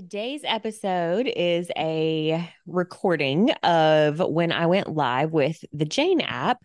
[0.00, 6.56] Today's episode is a recording of when I went live with the Jane app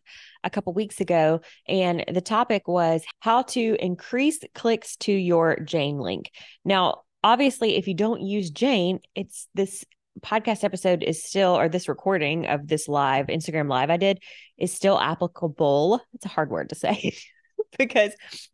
[0.45, 1.41] a couple weeks ago.
[1.67, 6.31] And the topic was how to increase clicks to your Jane link.
[6.63, 9.83] Now, obviously, if you don't use Jane, it's this
[10.21, 14.23] podcast episode is still, or this recording of this live Instagram live I did
[14.57, 15.99] is still applicable.
[16.13, 17.13] It's a hard word to say
[17.77, 18.13] because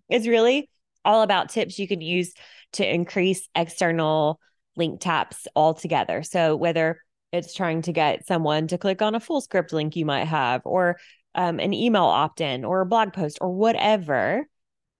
[0.09, 0.71] it's really
[1.05, 2.33] all about tips you can use
[2.73, 4.39] to increase external
[4.81, 6.23] link taps altogether.
[6.23, 6.97] So whether
[7.31, 10.97] it's trying to get someone to click on a Fullscript link you might have, or
[11.35, 14.47] um, an email opt in, or a blog post, or whatever,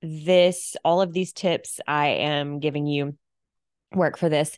[0.04, 3.18] this, all of these tips I am giving you
[3.94, 4.58] work for this.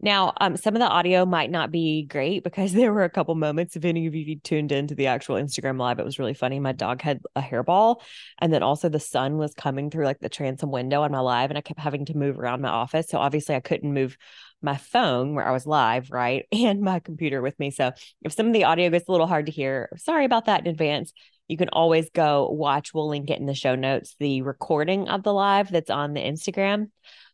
[0.00, 3.34] Now, um, some of the audio might not be great because there were a couple
[3.34, 3.76] moments.
[3.76, 6.60] If any of you tuned into the actual Instagram live, it was really funny.
[6.60, 8.00] My dog had a hairball,
[8.40, 11.50] and then also the sun was coming through like the transom window on my live,
[11.50, 13.08] and I kept having to move around my office.
[13.08, 14.16] So obviously, I couldn't move
[14.62, 16.46] my phone where I was live, right?
[16.52, 17.70] And my computer with me.
[17.72, 17.90] So
[18.22, 20.68] if some of the audio gets a little hard to hear, sorry about that in
[20.68, 21.12] advance.
[21.48, 22.94] You can always go watch.
[22.94, 26.20] We'll link it in the show notes, the recording of the live that's on the
[26.20, 26.90] Instagram.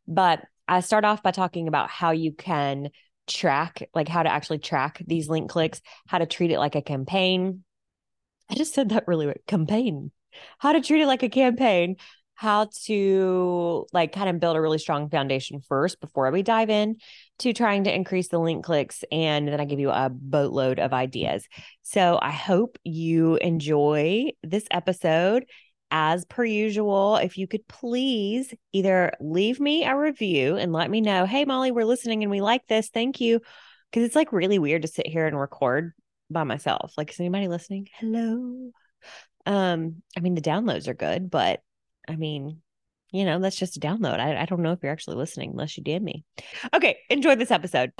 [0.09, 2.91] But I start off by talking about how you can
[3.27, 6.83] track, like how to actually track these link clicks, how to treat it like a
[6.83, 7.65] campaign.
[8.51, 9.35] I just said that really.
[9.47, 10.11] Campaign.
[10.59, 11.97] How to treat it like a campaign,
[12.35, 16.97] how to like kind of build a really strong foundation first before we dive in
[17.41, 20.93] to trying to increase the link clicks and then I give you a boatload of
[20.93, 21.49] ideas.
[21.83, 25.47] So I hope you enjoy this episode
[25.91, 27.17] as per usual.
[27.17, 31.71] If you could please either leave me a review and let me know, "Hey Molly,
[31.71, 32.89] we're listening and we like this.
[32.89, 33.41] Thank you."
[33.93, 35.93] Cuz it's like really weird to sit here and record
[36.31, 36.93] by myself.
[36.97, 37.89] Like is anybody listening?
[37.99, 38.71] Hello.
[39.47, 41.63] Um I mean the downloads are good, but
[42.09, 42.63] I mean,
[43.13, 44.21] you know, that's just a download.
[44.21, 46.25] I, I don't know if you're actually listening unless you DM me.
[46.75, 47.93] Okay, enjoy this episode.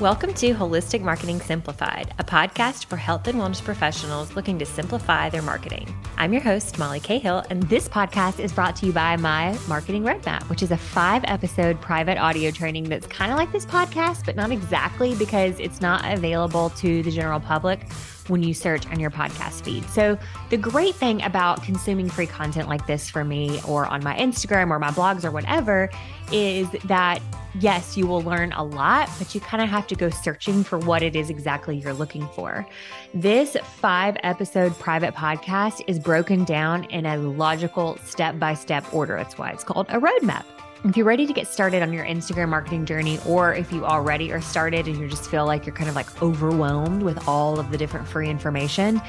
[0.00, 5.28] Welcome to Holistic Marketing Simplified, a podcast for health and wellness professionals looking to simplify
[5.28, 5.94] their marketing.
[6.16, 10.02] I'm your host, Molly Cahill, and this podcast is brought to you by my Marketing
[10.02, 14.24] Roadmap, which is a five episode private audio training that's kind of like this podcast,
[14.24, 17.86] but not exactly because it's not available to the general public
[18.28, 19.84] when you search on your podcast feed.
[19.90, 20.18] So,
[20.50, 24.70] the great thing about consuming free content like this for me or on my Instagram
[24.70, 25.90] or my blogs or whatever
[26.30, 27.20] is that
[27.60, 30.78] yes, you will learn a lot, but you kind of have to go searching for
[30.78, 32.66] what it is exactly you're looking for.
[33.14, 39.16] This five episode private podcast is broken down in a logical step by step order.
[39.16, 40.44] That's why it's called a roadmap.
[40.84, 44.32] If you're ready to get started on your Instagram marketing journey, or if you already
[44.32, 47.70] are started and you just feel like you're kind of like overwhelmed with all of
[47.70, 49.00] the different free information,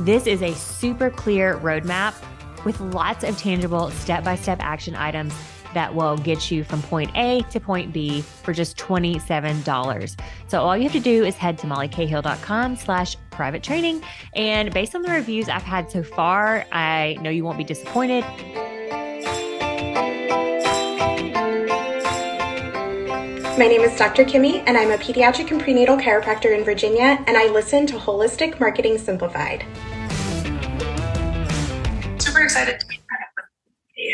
[0.00, 2.14] this is a super clear roadmap
[2.64, 5.32] with lots of tangible step by step action items
[5.72, 10.20] that will get you from point A to point B for just $27.
[10.48, 14.02] So all you have to do is head to mollycahill.com slash private training.
[14.34, 18.24] And based on the reviews I've had so far, I know you won't be disappointed.
[23.60, 24.24] My name is Dr.
[24.24, 28.58] Kimmy, and I'm a pediatric and prenatal chiropractor in Virginia, and I listen to Holistic
[28.58, 29.66] Marketing Simplified.
[32.18, 32.98] Super excited to be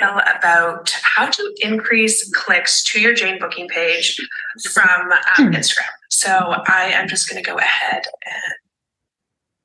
[0.00, 4.20] about how to increase clicks to your Jane booking page
[4.64, 5.84] from um, Instagram.
[6.10, 6.28] So
[6.66, 8.54] I am just going to go ahead and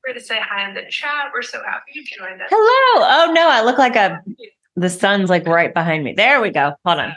[0.04, 1.32] we're going to say hi in the chat.
[1.34, 2.50] We're so happy you joined us.
[2.52, 3.08] Hello.
[3.10, 4.22] Oh no, I look like a
[4.76, 6.14] the sun's like right behind me.
[6.14, 6.76] There we go.
[6.86, 7.16] Hold on.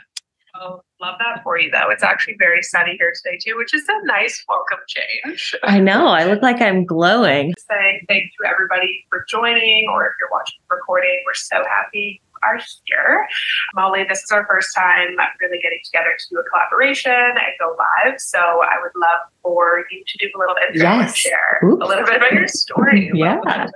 [0.54, 1.90] Oh, love that for you though.
[1.90, 5.54] It's actually very sunny here today too, which is a nice welcome change.
[5.62, 6.08] I know.
[6.08, 7.54] I look like I'm glowing.
[7.68, 12.20] Saying thank you everybody for joining, or if you're watching the recording, we're so happy
[12.22, 13.26] you are here.
[13.74, 17.76] Molly, this is our first time really getting together to do a collaboration and go
[17.78, 18.20] live.
[18.20, 21.08] So I would love for you to do a little intro yes.
[21.08, 21.82] and share Oops.
[21.82, 23.10] a little bit about your story.
[23.14, 23.66] yeah.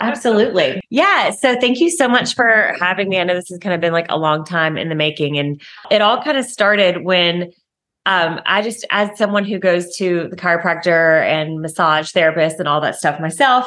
[0.00, 0.80] Absolutely.
[0.90, 1.30] Yeah.
[1.30, 3.18] So thank you so much for having me.
[3.18, 5.38] I know this has kind of been like a long time in the making.
[5.38, 5.60] And
[5.90, 7.52] it all kind of started when
[8.06, 12.80] um, I just, as someone who goes to the chiropractor and massage therapist and all
[12.80, 13.66] that stuff myself,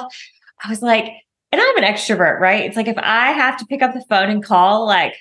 [0.64, 1.12] I was like,
[1.52, 2.66] and I'm an extrovert, right?
[2.66, 5.16] It's like if I have to pick up the phone and call, like,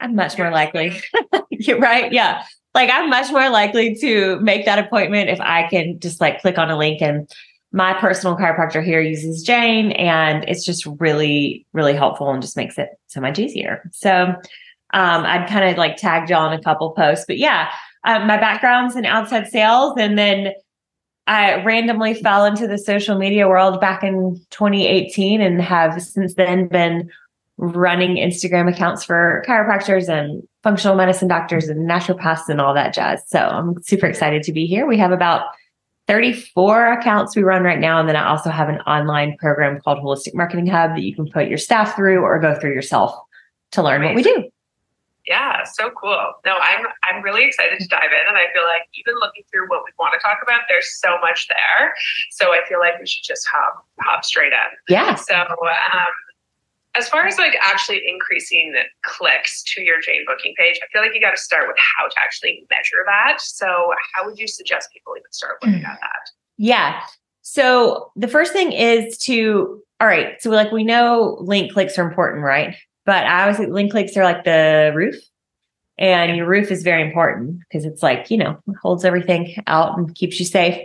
[0.00, 1.00] I'm much more likely.
[1.50, 2.12] You're right.
[2.12, 2.42] Yeah.
[2.74, 6.58] Like I'm much more likely to make that appointment if I can just like click
[6.58, 7.30] on a link and
[7.72, 12.78] my personal chiropractor here uses Jane and it's just really, really helpful and just makes
[12.78, 13.82] it so much easier.
[13.92, 17.70] So um, I'd kind of like tagged y'all a couple posts, but yeah,
[18.04, 20.52] um, my background's in outside sales and then
[21.26, 26.68] I randomly fell into the social media world back in 2018 and have since then
[26.68, 27.10] been
[27.58, 33.22] running Instagram accounts for chiropractors and functional medicine doctors and naturopaths and all that jazz.
[33.26, 34.86] So I'm super excited to be here.
[34.86, 35.46] We have about
[36.06, 37.98] 34 accounts we run right now.
[37.98, 41.28] And then I also have an online program called Holistic Marketing Hub that you can
[41.28, 43.18] put your staff through or go through yourself
[43.72, 44.14] to learn Amazing.
[44.14, 44.50] what we do.
[45.26, 46.34] Yeah, so cool.
[46.44, 49.68] No, I'm I'm really excited to dive in and I feel like even looking through
[49.68, 51.94] what we want to talk about, there's so much there.
[52.30, 54.94] So I feel like we should just hop hop straight in.
[54.94, 55.16] Yeah.
[55.16, 55.48] So um,
[56.96, 61.02] as far as like actually increasing the clicks to your Jane booking page, I feel
[61.02, 63.40] like you got to start with how to actually measure that.
[63.40, 66.00] So, how would you suggest people even start looking at mm.
[66.00, 66.30] that?
[66.58, 67.00] Yeah.
[67.42, 70.40] So, the first thing is to, all right.
[70.40, 72.76] So, like we know link clicks are important, right?
[73.04, 75.16] But I always think link clicks are like the roof.
[75.98, 80.14] And your roof is very important because it's like, you know, holds everything out and
[80.14, 80.78] keeps you safe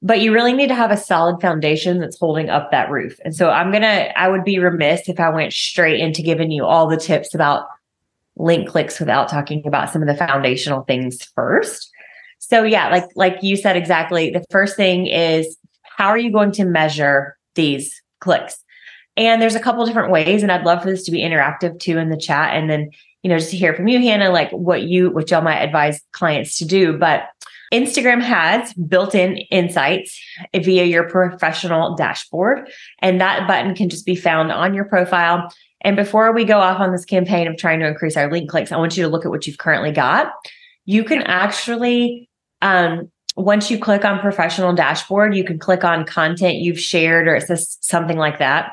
[0.00, 3.18] but you really need to have a solid foundation that's holding up that roof.
[3.24, 6.50] And so I'm going to, I would be remiss if I went straight into giving
[6.50, 7.66] you all the tips about
[8.36, 11.90] link clicks without talking about some of the foundational things first.
[12.38, 16.52] So yeah, like, like you said exactly, the first thing is how are you going
[16.52, 18.62] to measure these clicks?
[19.16, 21.98] And there's a couple different ways, and I'd love for this to be interactive too
[21.98, 22.54] in the chat.
[22.54, 22.90] And then,
[23.24, 26.00] you know, just to hear from you, Hannah, like what you, what y'all might advise
[26.12, 26.96] clients to do.
[26.96, 27.24] But
[27.72, 30.18] Instagram has built in insights
[30.54, 32.70] via your professional dashboard,
[33.00, 35.52] and that button can just be found on your profile.
[35.82, 38.72] And before we go off on this campaign of trying to increase our link clicks,
[38.72, 40.32] I want you to look at what you've currently got.
[40.86, 42.28] You can actually,
[42.62, 47.36] um, once you click on professional dashboard, you can click on content you've shared or
[47.36, 48.72] it says something like that.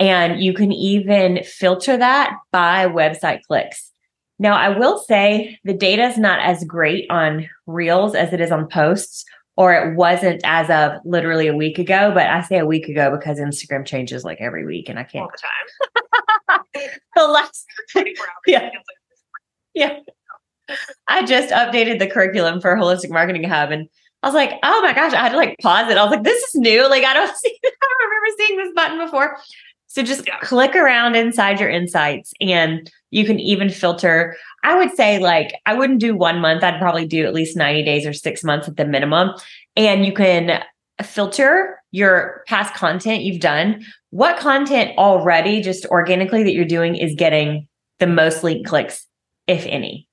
[0.00, 3.92] And you can even filter that by website clicks.
[4.38, 8.50] Now, I will say the data is not as great on reels as it is
[8.50, 9.24] on posts,
[9.56, 12.10] or it wasn't as of literally a week ago.
[12.12, 15.24] But I say a week ago because Instagram changes like every week and I can't.
[15.24, 16.90] All the time.
[17.16, 17.66] the last
[18.46, 18.70] Yeah.
[19.74, 19.98] yeah.
[21.08, 23.88] I just updated the curriculum for Holistic Marketing Hub and
[24.22, 25.98] I was like, oh my gosh, I had to like pause it.
[25.98, 26.88] I was like, this is new.
[26.88, 29.36] Like, I don't see, I don't remember seeing this button before.
[29.86, 30.38] So just yeah.
[30.40, 34.36] click around inside your insights and you can even filter.
[34.64, 36.64] I would say, like, I wouldn't do one month.
[36.64, 39.30] I'd probably do at least 90 days or six months at the minimum.
[39.76, 40.64] And you can
[41.00, 43.84] filter your past content you've done.
[44.10, 47.68] What content already, just organically, that you're doing is getting
[48.00, 49.06] the most link clicks,
[49.46, 50.08] if any.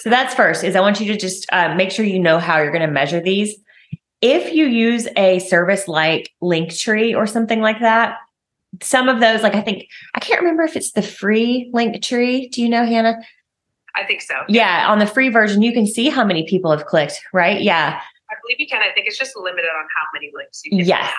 [0.00, 2.58] So that's first is I want you to just uh, make sure you know how
[2.58, 3.54] you're going to measure these.
[4.20, 8.16] If you use a service like Linktree or something like that,
[8.80, 12.50] some of those, like I think I can't remember if it's the free Linktree.
[12.50, 13.20] Do you know, Hannah?
[13.94, 14.34] I think so.
[14.48, 17.60] Yeah, on the free version, you can see how many people have clicked, right?
[17.60, 18.00] Yeah.
[18.30, 18.82] I believe you can.
[18.82, 20.86] I think it's just limited on how many links you can.
[20.86, 21.12] Yes,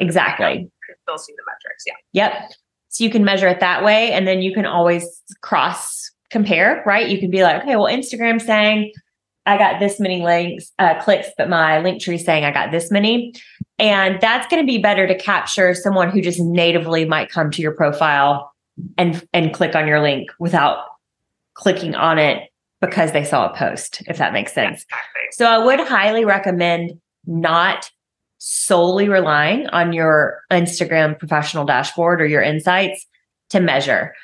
[0.00, 0.52] exactly.
[0.52, 1.84] You can still see the metrics.
[1.86, 1.94] Yeah.
[2.12, 2.52] Yep.
[2.88, 7.08] So you can measure it that way, and then you can always cross compare, right?
[7.08, 8.92] You can be like, okay, well, Instagram saying
[9.46, 13.32] I got this many links, uh, clicks, but my Linktree saying I got this many.
[13.82, 17.60] And that's going to be better to capture someone who just natively might come to
[17.60, 18.52] your profile
[18.96, 20.78] and and click on your link without
[21.54, 22.48] clicking on it
[22.80, 24.84] because they saw a post, if that makes sense.
[24.84, 25.22] Exactly.
[25.32, 26.92] So I would highly recommend
[27.26, 27.90] not
[28.38, 33.04] solely relying on your Instagram professional dashboard or your insights
[33.50, 34.14] to measure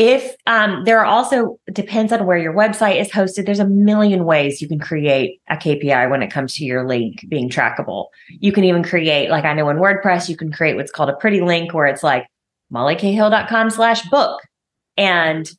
[0.00, 4.24] if um, there are also depends on where your website is hosted there's a million
[4.24, 8.06] ways you can create a kpi when it comes to your link being trackable.
[8.30, 11.16] You can even create like i know in wordpress you can create what's called a
[11.16, 12.26] pretty link where it's like
[12.72, 14.40] mollycahill.com slash book.
[14.96, 15.50] And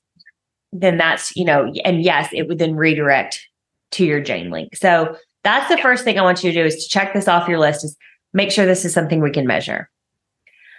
[0.73, 3.47] then that's you know and yes it would then redirect
[3.91, 4.75] to your jane link.
[4.75, 5.83] So that's the yeah.
[5.83, 7.95] first thing i want you to do is to check this off your list is
[8.33, 9.87] make sure this is something we can measure.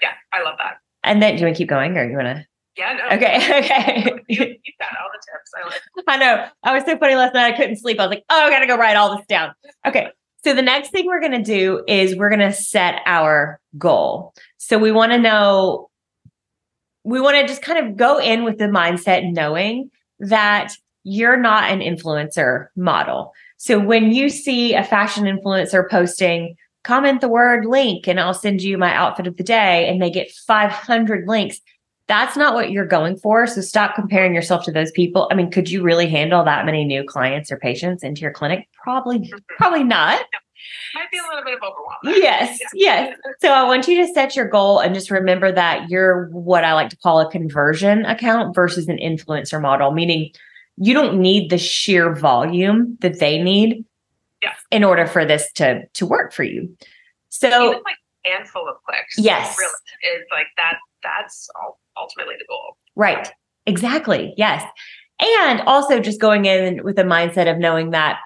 [0.02, 0.78] Yeah i love that.
[1.04, 2.44] And then do you want to keep going or you want to
[2.76, 3.16] yeah, no.
[3.16, 4.04] Okay, okay.
[4.28, 5.52] You, you got all the tips.
[5.56, 5.82] I, like.
[6.08, 6.46] I know.
[6.62, 7.52] I was so funny last night.
[7.52, 8.00] I couldn't sleep.
[8.00, 9.52] I was like, oh, I got to go write all this down.
[9.86, 10.08] Okay.
[10.44, 14.34] So the next thing we're going to do is we're going to set our goal.
[14.58, 15.88] So we want to know,
[17.04, 20.72] we want to just kind of go in with the mindset knowing that
[21.04, 23.32] you're not an influencer model.
[23.56, 28.62] So when you see a fashion influencer posting, comment the word link and I'll send
[28.62, 31.60] you my outfit of the day, and they get 500 links
[32.08, 33.46] that's not what you're going for.
[33.46, 35.28] So stop comparing yourself to those people.
[35.30, 38.68] I mean, could you really handle that many new clients or patients into your clinic?
[38.82, 39.38] Probably, mm-hmm.
[39.56, 40.24] probably not.
[40.94, 42.22] Might be a little bit of overwhelm.
[42.22, 43.06] Yes, yeah.
[43.06, 43.18] yes.
[43.40, 46.74] So I want you to set your goal and just remember that you're what I
[46.74, 50.30] like to call a conversion account versus an influencer model, meaning
[50.76, 53.84] you don't need the sheer volume that they need
[54.42, 54.52] yeah.
[54.70, 56.74] in order for this to to work for you.
[57.30, 59.18] So Even like a handful of clicks.
[59.18, 59.56] Yes.
[59.58, 61.48] Really is like that that's
[61.96, 62.76] ultimately the goal.
[62.96, 63.28] Right.
[63.66, 64.34] Exactly.
[64.36, 64.64] Yes.
[65.20, 68.18] And also just going in with a mindset of knowing that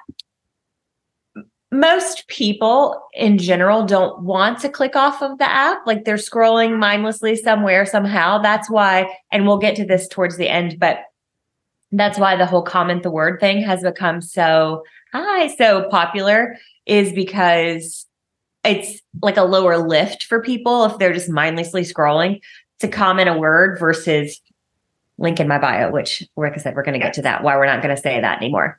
[1.73, 5.87] most people in general don't want to click off of the app.
[5.87, 8.39] Like they're scrolling mindlessly somewhere, somehow.
[8.39, 10.99] That's why, and we'll get to this towards the end, but
[11.93, 16.57] that's why the whole comment the word thing has become so high, so popular,
[16.87, 18.07] is because
[18.65, 22.41] it's like a lower lift for people if they're just mindlessly scrolling
[22.81, 24.41] to comment a word versus
[25.19, 27.57] link in my bio, which, like I said, we're going to get to that, why
[27.57, 28.79] we're not going to say that anymore.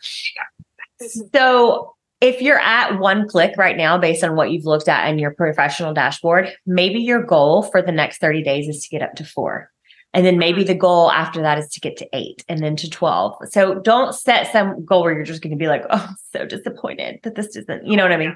[1.31, 5.19] So if you're at one click right now, based on what you've looked at in
[5.19, 9.15] your professional dashboard, maybe your goal for the next 30 days is to get up
[9.15, 9.71] to four.
[10.13, 12.89] And then maybe the goal after that is to get to eight and then to
[12.89, 13.35] 12.
[13.51, 17.19] So don't set some goal where you're just going to be like, oh, so disappointed
[17.23, 18.35] that this doesn't, you know what I mean?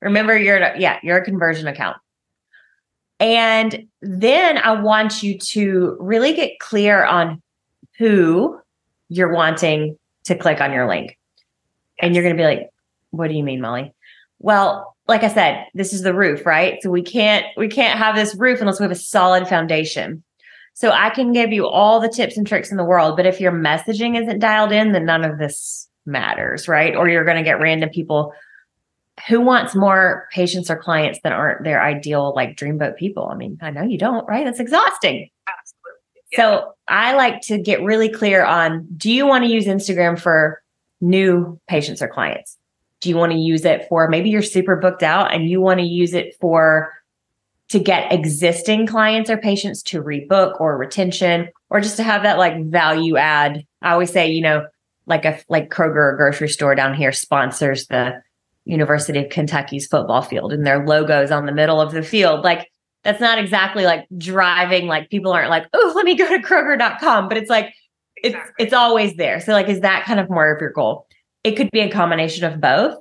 [0.00, 1.98] Remember, you're, yeah, you're a conversion account.
[3.20, 7.42] And then I want you to really get clear on
[7.98, 8.58] who
[9.10, 11.18] you're wanting to click on your link.
[12.00, 12.70] And you're going to be like,
[13.10, 13.92] what do you mean, Molly?
[14.38, 16.78] Well, like I said, this is the roof, right?
[16.82, 20.22] So we can't we can't have this roof unless we have a solid foundation.
[20.72, 23.40] So I can give you all the tips and tricks in the world, but if
[23.40, 26.94] your messaging isn't dialed in, then none of this matters, right?
[26.94, 28.32] Or you're going to get random people
[29.28, 33.28] who wants more patients or clients that aren't their ideal like dreamboat people.
[33.30, 34.44] I mean, I know you don't, right?
[34.44, 35.28] That's exhausting.
[35.46, 36.00] Absolutely.
[36.32, 36.38] Yeah.
[36.38, 40.62] So I like to get really clear on do you want to use Instagram for
[41.00, 42.56] new patients or clients?
[43.00, 45.80] Do you want to use it for maybe you're super booked out and you want
[45.80, 46.92] to use it for
[47.68, 52.38] to get existing clients or patients to rebook or retention or just to have that
[52.38, 53.64] like value add?
[53.82, 54.66] I always say, you know,
[55.06, 58.22] like a like Kroger or grocery store down here sponsors the
[58.64, 62.44] University of Kentucky's football field and their logos on the middle of the field.
[62.44, 62.70] Like
[63.04, 67.28] that's not exactly like driving like people aren't like, "Oh, let me go to kroger.com,"
[67.28, 67.72] but it's like
[68.16, 69.40] it's it's always there.
[69.40, 71.06] So like is that kind of more of your goal?
[71.44, 72.94] it could be a combination of both.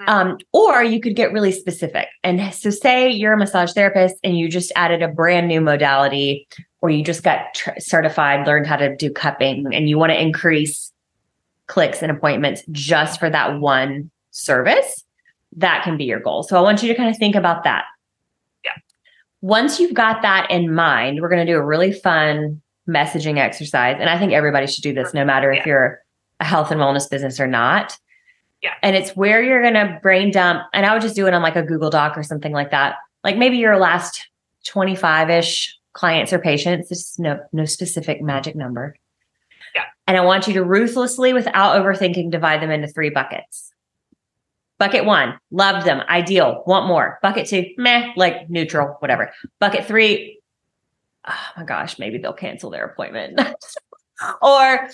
[0.00, 0.08] Mm-hmm.
[0.08, 2.06] Um, or you could get really specific.
[2.22, 6.46] And so, say you're a massage therapist and you just added a brand new modality,
[6.80, 10.20] or you just got tr- certified, learned how to do cupping, and you want to
[10.20, 10.92] increase
[11.66, 15.04] clicks and appointments just for that one service.
[15.56, 16.42] That can be your goal.
[16.42, 17.84] So, I want you to kind of think about that.
[18.64, 18.72] Yeah.
[19.40, 23.96] Once you've got that in mind, we're going to do a really fun messaging exercise.
[24.00, 25.60] And I think everybody should do this, no matter yeah.
[25.60, 26.02] if you're
[26.40, 27.98] a health and wellness business or not.
[28.62, 28.74] Yeah.
[28.82, 30.62] And it's where you're going to brain dump.
[30.72, 32.96] And I would just do it on like a Google Doc or something like that.
[33.22, 34.28] Like maybe your last
[34.66, 38.96] 25 ish clients or patients, just no, no specific magic number.
[39.74, 39.84] Yeah.
[40.06, 43.72] And I want you to ruthlessly, without overthinking, divide them into three buckets.
[44.78, 47.18] Bucket one, love them, ideal, want more.
[47.22, 49.32] Bucket two, meh, like neutral, whatever.
[49.58, 50.40] Bucket three,
[51.28, 53.38] oh my gosh, maybe they'll cancel their appointment.
[54.42, 54.88] or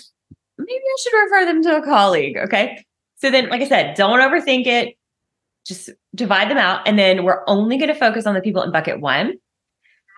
[0.57, 2.37] maybe I should refer them to a colleague.
[2.37, 2.83] Okay.
[3.17, 4.97] So then, like I said, don't overthink it.
[5.65, 6.87] Just divide them out.
[6.87, 9.33] And then we're only going to focus on the people in bucket one.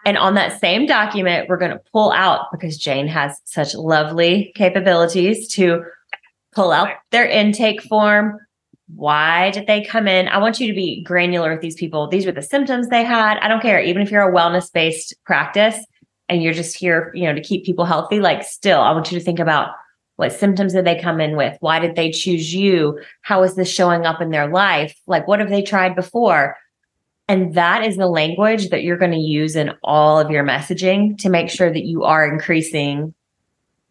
[0.05, 4.51] And on that same document, we're going to pull out because Jane has such lovely
[4.55, 5.83] capabilities to
[6.53, 8.39] pull out their intake form.
[8.95, 10.27] Why did they come in?
[10.29, 12.07] I want you to be granular with these people.
[12.07, 13.37] These were the symptoms they had.
[13.39, 13.81] I don't care.
[13.81, 15.77] Even if you're a wellness based practice
[16.29, 19.19] and you're just here, you know, to keep people healthy, like still, I want you
[19.19, 19.71] to think about
[20.15, 21.57] what symptoms did they come in with?
[21.59, 22.99] Why did they choose you?
[23.21, 24.99] How is this showing up in their life?
[25.05, 26.57] Like, what have they tried before?
[27.27, 31.17] And that is the language that you're going to use in all of your messaging
[31.19, 33.13] to make sure that you are increasing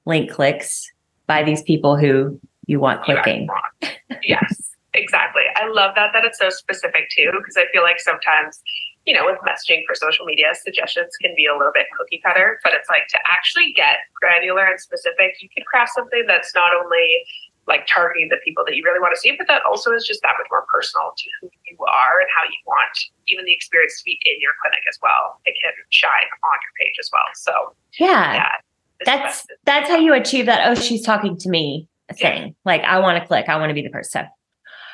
[0.05, 0.91] link clicks
[1.27, 3.49] by these people who you want clicking.
[4.23, 4.66] yes,
[4.97, 5.43] exactly.
[5.55, 8.61] I love that that it's so specific too, because I feel like sometimes
[9.07, 12.59] you know, with messaging for social media, suggestions can be a little bit cookie cutter,
[12.67, 16.75] but it's like to actually get granular and specific, you can craft something that's not
[16.75, 17.23] only
[17.71, 20.23] like targeting the people that you really want to see, but that also is just
[20.23, 22.95] that much more personal to who you are and how you want
[23.31, 25.39] even the experience to be in your clinic as well.
[25.47, 27.31] It can shine on your page as well.
[27.35, 27.55] So
[28.03, 28.55] yeah, yeah
[29.05, 30.67] that's that's how you achieve that.
[30.67, 32.43] Oh, she's talking to me thing.
[32.43, 32.53] Yeah.
[32.65, 33.49] Like I want to click.
[33.49, 34.27] I want to be the person.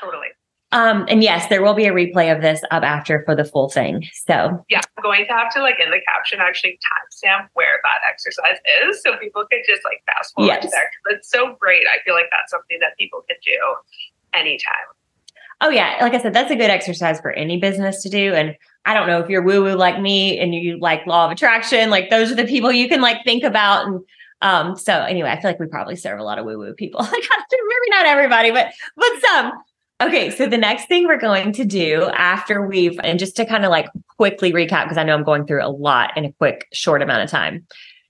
[0.03, 0.29] Totally.
[0.73, 3.69] Um, and yes, there will be a replay of this up after for the full
[3.69, 4.09] thing.
[4.27, 8.01] So yeah, I'm going to have to like in the caption actually timestamp where that
[8.11, 10.71] exercise is, so people can just like fast forward yes.
[10.73, 10.91] there.
[11.11, 11.83] It's so great.
[11.87, 13.59] I feel like that's something that people can do
[14.33, 14.73] anytime.
[15.61, 18.33] Oh yeah, like I said, that's a good exercise for any business to do.
[18.33, 18.57] And
[18.87, 21.91] I don't know if you're woo woo like me and you like law of attraction,
[21.91, 24.01] like those are the people you can like think about and.
[24.41, 27.01] Um, so anyway, I feel like we probably serve a lot of woo woo people.
[27.13, 29.53] Like maybe not everybody, but but some.
[30.03, 33.65] Okay, so the next thing we're going to do after we've, and just to kind
[33.65, 36.67] of like quickly recap because I know I'm going through a lot in a quick,
[36.73, 37.65] short amount of time.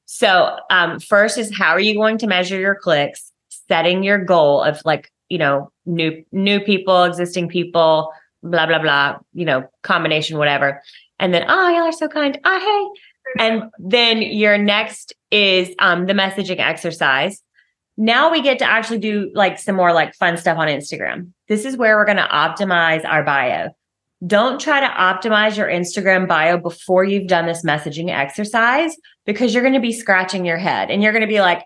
[0.07, 3.31] So, um, first is how are you going to measure your clicks?
[3.69, 8.11] Setting your goal of like, you know, new new people, existing people,
[8.43, 10.83] blah blah blah, you know, combination, whatever.
[11.19, 12.41] And then, oh, y'all are so kind.
[12.43, 12.95] Oh,
[13.37, 13.45] hey.
[13.45, 17.43] And then your next is um, the messaging exercise.
[17.97, 21.33] Now we get to actually do like some more like fun stuff on Instagram.
[21.49, 23.71] This is where we're going to optimize our bio.
[24.27, 28.97] Don't try to optimize your Instagram bio before you've done this messaging exercise
[29.27, 31.65] because you're going to be scratching your head and you're going to be like,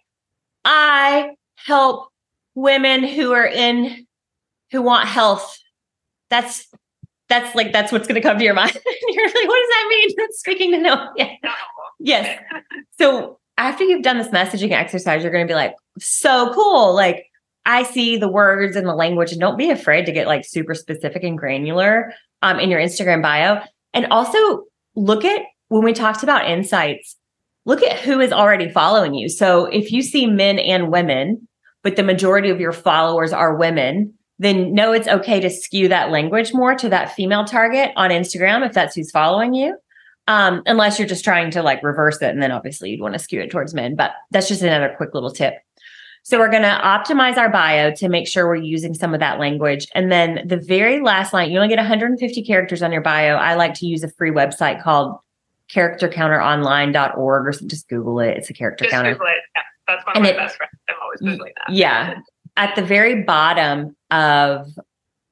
[0.64, 2.08] I help
[2.54, 4.06] women who are in,
[4.72, 5.56] who want health.
[6.30, 6.66] That's,
[7.28, 8.72] that's like, that's what's going to come to your mind.
[9.08, 10.32] you're like, what does that mean?
[10.32, 11.10] Speaking to no.
[11.16, 11.32] Yeah.
[12.00, 12.42] Yes.
[12.98, 16.94] So after you've done this messaging exercise, you're going to be like, so cool.
[16.94, 17.26] Like,
[17.64, 20.74] I see the words and the language, and don't be afraid to get like super
[20.74, 23.60] specific and granular um, in your Instagram bio.
[23.92, 27.16] And also look at when we talked about insights,
[27.64, 29.28] look at who is already following you.
[29.28, 31.48] So if you see men and women,
[31.82, 36.10] but the majority of your followers are women, then know it's okay to skew that
[36.10, 39.76] language more to that female target on Instagram if that's who's following you.
[40.28, 42.30] Um, unless you're just trying to like reverse it.
[42.30, 43.94] And then obviously you'd want to skew it towards men.
[43.94, 45.54] But that's just another quick little tip.
[46.24, 49.38] So we're going to optimize our bio to make sure we're using some of that
[49.38, 49.86] language.
[49.94, 53.36] And then the very last line, you only get 150 characters on your bio.
[53.36, 55.16] I like to use a free website called
[55.72, 57.16] charactercounteronline.org
[57.46, 58.36] or just Google it.
[58.36, 59.12] It's a character Just counter.
[59.12, 59.32] Google it.
[59.54, 60.72] Yeah, that's one of And my it- best friends.
[60.88, 61.72] I'm always Googling that.
[61.74, 62.14] Yeah.
[62.56, 64.66] At the very bottom of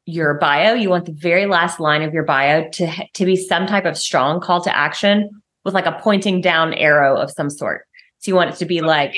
[0.06, 3.66] your bio, you want the very last line of your bio to to be some
[3.66, 5.30] type of strong call to action
[5.64, 7.86] with like a pointing down arrow of some sort.
[8.18, 9.14] So you want it to be like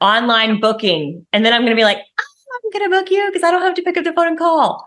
[0.00, 1.26] online booking.
[1.32, 3.50] And then I'm going to be like, oh, I'm going to book you because I
[3.50, 4.86] don't have to pick up the phone and call.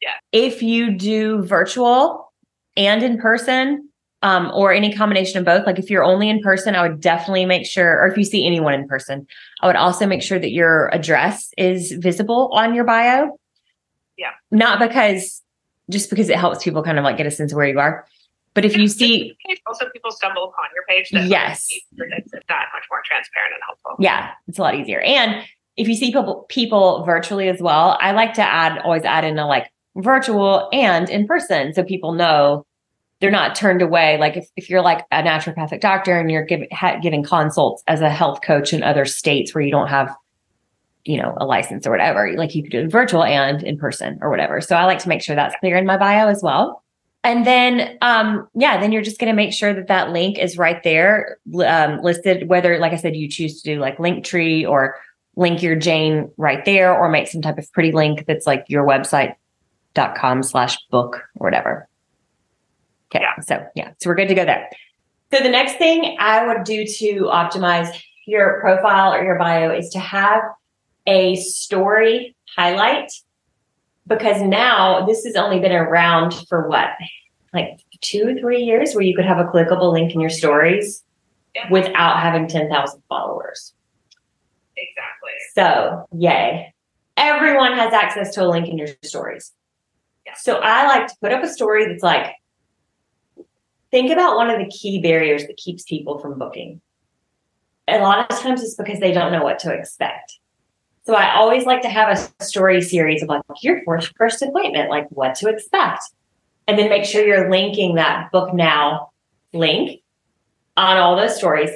[0.00, 0.14] Yeah.
[0.32, 2.32] If you do virtual
[2.76, 3.88] and in person,
[4.22, 7.44] um, or any combination of both, like if you're only in person, I would definitely
[7.44, 9.26] make sure, or if you see anyone in person,
[9.60, 13.36] I would also make sure that your address is visible on your bio.
[14.22, 14.30] Yeah.
[14.50, 15.42] Not because,
[15.90, 18.06] just because it helps people kind of like get a sense of where you are.
[18.54, 21.66] But if you see, also people stumble upon your page, that Yes.
[21.70, 21.86] it's
[22.48, 23.96] that much more transparent and helpful.
[23.98, 25.00] Yeah, it's a lot easier.
[25.00, 25.42] And
[25.76, 29.38] if you see people people virtually as well, I like to add always add in
[29.38, 32.64] a like virtual and in person so people know
[33.20, 34.18] they're not turned away.
[34.18, 38.00] Like if, if you're like a naturopathic doctor and you're giving ha- giving consults as
[38.02, 40.14] a health coach in other states where you don't have
[41.04, 44.18] you know a license or whatever, like you could do it virtual and in person
[44.20, 44.60] or whatever.
[44.60, 46.82] So I like to make sure that's clear in my bio as well.
[47.24, 50.58] And then, um, yeah, then you're just going to make sure that that link is
[50.58, 52.48] right there, um, listed.
[52.48, 54.96] Whether, like I said, you choose to do like Linktree or
[55.36, 58.84] link your Jane right there, or make some type of pretty link that's like your
[58.84, 61.88] website.com slash book or whatever.
[63.14, 63.22] Okay.
[63.22, 63.40] Yeah.
[63.42, 64.68] So yeah, so we're good to go there.
[65.32, 67.88] So the next thing I would do to optimize
[68.26, 70.42] your profile or your bio is to have
[71.06, 73.10] a story highlight
[74.06, 76.90] because now this has only been around for what
[77.52, 81.04] like two three years where you could have a clickable link in your stories
[81.70, 83.74] without having 10,000 followers.
[84.76, 85.30] Exactly.
[85.54, 86.74] So, yay.
[87.16, 89.52] Everyone has access to a link in your stories.
[90.26, 90.34] Yeah.
[90.36, 92.34] So, I like to put up a story that's like,
[93.90, 96.80] think about one of the key barriers that keeps people from booking.
[97.86, 100.38] A lot of times it's because they don't know what to expect.
[101.04, 104.90] So, I always like to have a story series of like, your first, first appointment,
[104.90, 106.02] like what to expect.
[106.68, 109.10] And then make sure you're linking that book now
[109.52, 110.00] link
[110.76, 111.70] on all those stories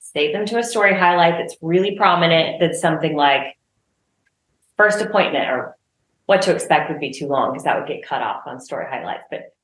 [0.00, 3.56] save them to a story highlight that's really prominent that's something like
[4.76, 5.76] first appointment or
[6.26, 8.84] what to expect would be too long because that would get cut off on story
[8.90, 9.54] highlights but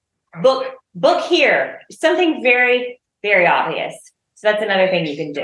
[0.41, 5.41] book book here something very very obvious so that's another thing you can do.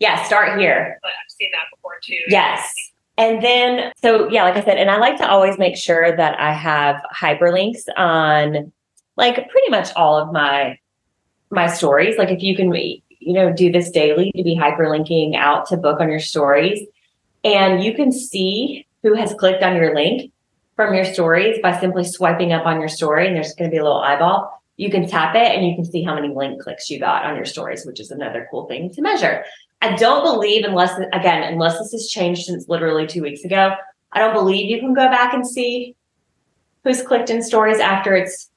[0.00, 2.18] Yeah start here But I've seen that before too.
[2.28, 2.72] Yes.
[3.20, 6.40] And then, so yeah, like I said, and I like to always make sure that
[6.40, 8.72] I have hyperlinks on
[9.16, 10.78] like pretty much all of my
[11.50, 12.16] my stories.
[12.16, 16.00] Like if you can, you know, do this daily to be hyperlinking out to book
[16.00, 16.86] on your stories,
[17.44, 20.32] and you can see who has clicked on your link
[20.76, 23.78] from your stories by simply swiping up on your story, and there's going to be
[23.78, 24.62] a little eyeball.
[24.78, 27.36] You can tap it, and you can see how many link clicks you got on
[27.36, 29.44] your stories, which is another cool thing to measure.
[29.82, 33.74] I don't believe, unless again, unless this has changed since literally two weeks ago,
[34.12, 35.96] I don't believe you can go back and see
[36.84, 38.50] who's clicked in stories after it's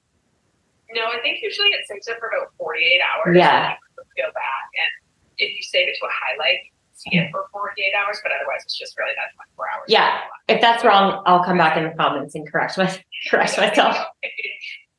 [0.94, 3.38] No, I think usually it saves it for about 48 hours.
[3.38, 3.70] Yeah.
[3.70, 4.90] And you can go back and
[5.38, 8.32] if you save it to a highlight, you can see it for 48 hours, but
[8.32, 9.86] otherwise it's just really that 24 hours.
[9.88, 10.20] Yeah.
[10.48, 12.86] if that's wrong, I'll come back in the comments and correct my
[13.30, 13.98] correct myself.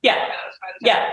[0.03, 0.29] Yeah.
[0.83, 1.13] Yeah.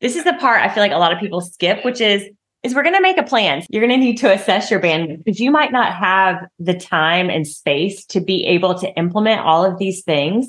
[0.00, 2.28] this is the part I feel like a lot of people skip, which is
[2.64, 3.62] is we're going to make a plan.
[3.68, 7.28] You're going to need to assess your bandwidth because you might not have the time
[7.30, 10.48] and space to be able to implement all of these things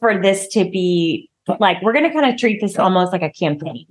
[0.00, 1.30] for this to be
[1.60, 3.86] like we're going to kind of treat this almost like a campaign.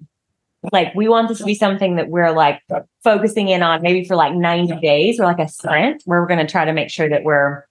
[0.72, 2.62] Like we want this to be something that we're like
[3.04, 6.46] focusing in on maybe for like 90 days or like a sprint where we're going
[6.46, 7.66] to try to make sure that we're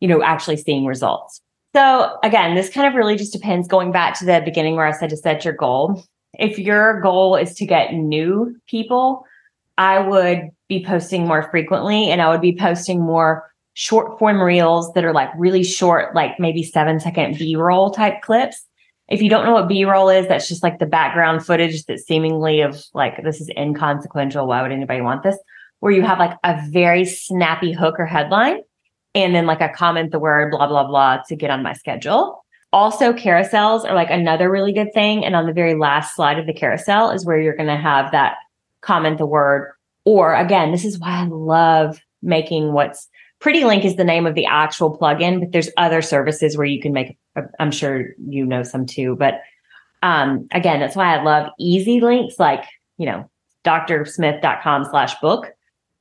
[0.00, 1.42] you know actually seeing results.
[1.74, 4.92] So again, this kind of really just depends going back to the beginning where I
[4.92, 6.02] said to set your goal.
[6.38, 9.24] If your goal is to get new people,
[9.76, 14.92] I would be posting more frequently and I would be posting more short form reels
[14.92, 18.64] that are like really short, like maybe seven second B roll type clips.
[19.08, 21.98] If you don't know what B roll is, that's just like the background footage that
[21.98, 24.46] seemingly of like, this is inconsequential.
[24.46, 25.36] Why would anybody want this?
[25.80, 28.60] Where you have like a very snappy hook or headline
[29.14, 32.39] and then like a comment the word blah blah blah to get on my schedule.
[32.72, 35.24] Also, carousels are like another really good thing.
[35.24, 38.12] And on the very last slide of the carousel is where you're going to have
[38.12, 38.36] that
[38.80, 39.72] comment the word.
[40.04, 43.08] Or again, this is why I love making what's
[43.40, 46.80] Pretty Link is the name of the actual plugin, but there's other services where you
[46.80, 47.16] can make.
[47.58, 49.40] I'm sure you know some too, but
[50.02, 52.64] um, again, that's why I love easy links like
[52.98, 53.30] you know
[53.64, 55.52] drsmith.com slash book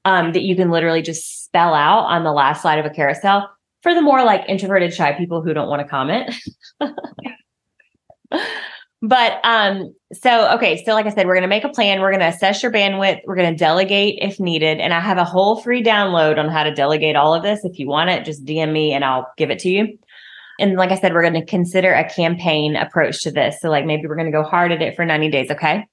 [0.04, 3.50] um, that you can literally just spell out on the last slide of a carousel
[3.82, 6.34] for the more like introverted shy people who don't want to comment.
[9.02, 12.02] But um so okay so like i said we're going to make a plan.
[12.02, 13.22] We're going to assess your bandwidth.
[13.26, 14.80] We're going to delegate if needed.
[14.80, 17.62] And i have a whole free download on how to delegate all of this.
[17.64, 19.98] If you want it just dm me and i'll give it to you.
[20.60, 23.62] And like i said we're going to consider a campaign approach to this.
[23.62, 25.86] So like maybe we're going to go hard at it for 90 days okay?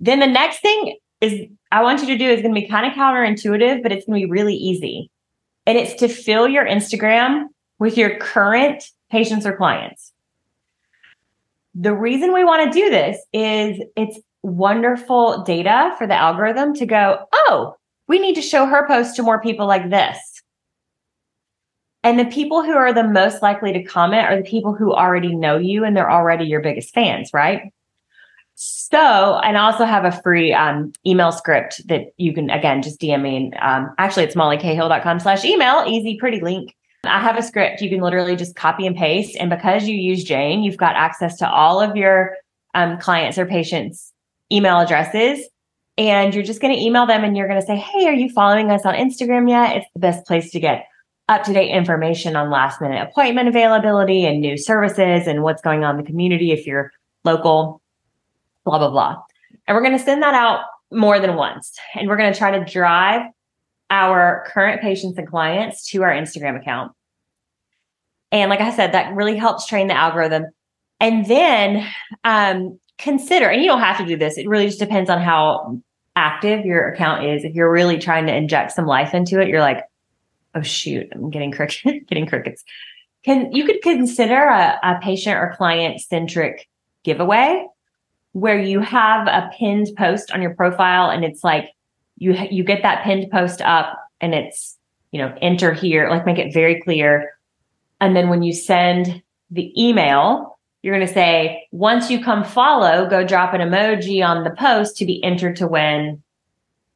[0.00, 2.84] Then the next thing is I want you to do is going to be kind
[2.84, 5.08] of counterintuitive, but it's going to be really easy.
[5.66, 7.44] And it's to fill your Instagram
[7.78, 10.12] with your current patients or clients.
[11.74, 16.86] The reason we want to do this is it's wonderful data for the algorithm to
[16.86, 20.18] go, oh, we need to show her post to more people like this.
[22.02, 25.34] And the people who are the most likely to comment are the people who already
[25.34, 27.72] know you and they're already your biggest fans, right?
[28.56, 33.00] So, and I also have a free um, email script that you can, again, just
[33.00, 33.52] DM me.
[33.60, 36.74] Um, actually, it's mollycahill.com slash email, easy, pretty link.
[37.04, 39.36] I have a script you can literally just copy and paste.
[39.36, 42.36] And because you use Jane, you've got access to all of your
[42.74, 44.12] um, clients or patients'
[44.52, 45.46] email addresses.
[45.96, 48.28] And you're just going to email them and you're going to say, Hey, are you
[48.30, 49.76] following us on Instagram yet?
[49.76, 50.86] It's the best place to get
[51.28, 55.84] up to date information on last minute appointment availability and new services and what's going
[55.84, 56.90] on in the community if you're
[57.24, 57.80] local
[58.64, 59.22] blah, blah, blah.
[59.66, 61.76] And we're going to send that out more than once.
[61.94, 63.22] And we're going to try to drive
[63.90, 66.92] our current patients and clients to our Instagram account.
[68.32, 70.46] And like I said, that really helps train the algorithm.
[71.00, 71.86] And then
[72.24, 75.80] um, consider, and you don't have to do this, it really just depends on how
[76.16, 77.44] active your account is.
[77.44, 79.84] If you're really trying to inject some life into it, you're like,
[80.54, 82.64] oh shoot, I'm getting crickets, getting crickets.
[83.24, 86.68] Can you could consider a, a patient or client centric
[87.04, 87.66] giveaway
[88.34, 91.70] where you have a pinned post on your profile and it's like
[92.18, 94.76] you you get that pinned post up and it's
[95.12, 97.30] you know enter here like make it very clear.
[98.00, 103.08] And then when you send the email you're going to say once you come follow
[103.08, 106.22] go drop an emoji on the post to be entered to win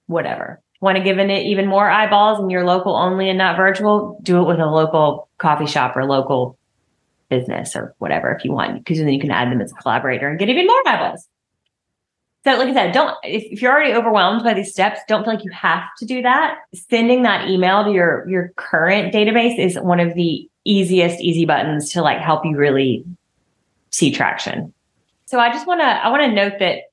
[0.06, 0.60] whatever.
[0.80, 4.18] Want to give it even more eyeballs and you're local only and not virtual?
[4.22, 6.57] Do it with a local coffee shop or local
[7.28, 10.28] business or whatever if you want, because then you can add them as a collaborator
[10.28, 11.26] and get even more eyeballs.
[12.44, 15.34] So, like I said, don't if, if you're already overwhelmed by these steps, don't feel
[15.34, 16.58] like you have to do that.
[16.72, 21.92] Sending that email to your your current database is one of the easiest easy buttons
[21.92, 23.04] to like help you really
[23.90, 24.72] see traction.
[25.26, 26.84] So I just want to I want to note that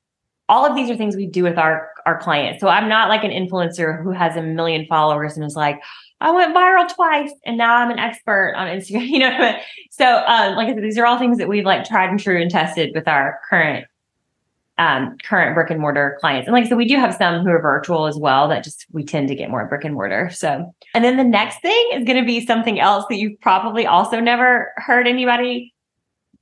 [0.50, 2.62] all of these are things we do with our our clients.
[2.62, 5.82] So I'm not like an influencer who has a million followers and is like,
[6.26, 9.06] I went viral twice and now I'm an expert on Instagram.
[9.16, 9.58] You know,
[9.92, 12.42] so um, like I said, these are all things that we've like tried and true
[12.42, 13.86] and tested with our current
[14.80, 16.48] um, current brick and mortar clients.
[16.48, 18.88] And like I said, we do have some who are virtual as well that just
[18.92, 20.30] we tend to get more brick and mortar.
[20.32, 23.86] So, and then the next thing is going to be something else that you've probably
[23.86, 25.74] also never heard anybody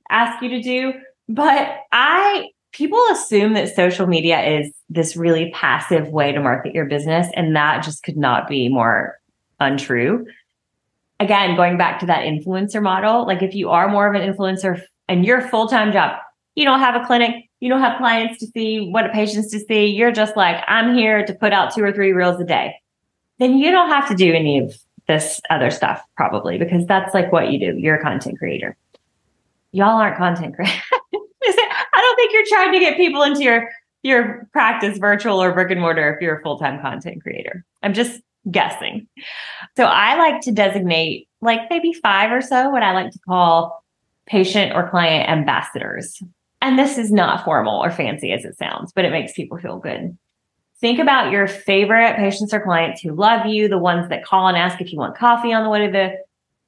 [0.08, 0.94] ask you to do.
[1.28, 6.86] But I, people assume that social media is this really passive way to market your
[6.86, 7.28] business.
[7.34, 9.20] And that just could not be more
[9.64, 10.26] untrue.
[11.20, 14.82] Again, going back to that influencer model, like if you are more of an influencer
[15.08, 16.18] and your full time job,
[16.54, 19.86] you don't have a clinic, you don't have clients to see, what patients to see,
[19.86, 22.74] you're just like, I'm here to put out two or three reels a day,
[23.38, 27.32] then you don't have to do any of this other stuff probably because that's like
[27.32, 27.78] what you do.
[27.78, 28.76] You're a content creator.
[29.72, 30.80] Y'all aren't content creators.
[30.92, 33.68] I don't think you're trying to get people into your
[34.02, 37.64] your practice virtual or brick and mortar if you're a full-time content creator.
[37.82, 39.06] I'm just guessing.
[39.76, 43.84] So I like to designate like maybe five or so what I like to call
[44.26, 46.22] patient or client ambassadors.
[46.62, 49.78] And this is not formal or fancy as it sounds, but it makes people feel
[49.78, 50.16] good.
[50.80, 54.56] Think about your favorite patients or clients who love you, the ones that call and
[54.56, 56.16] ask if you want coffee on the way to the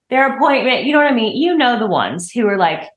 [0.09, 0.85] their appointment.
[0.85, 1.37] You know what I mean?
[1.37, 2.89] You know the ones who are like